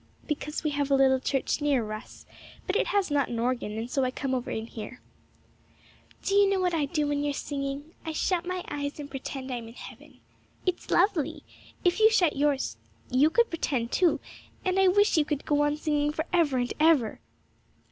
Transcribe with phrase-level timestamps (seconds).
[0.25, 2.25] 'Because we have a little church nearer us;
[2.65, 4.99] but it has not an organ, and so I come over here.'
[6.23, 7.93] 'Do you know what I do when you're singing?
[8.03, 10.19] I shut my eyes and pretend I'm in heaven.
[10.65, 11.43] It's lovely!
[11.85, 12.77] If you shut yours
[13.11, 14.19] you could pretend too,
[14.65, 17.19] and I wish you could go on singing for ever and ever!'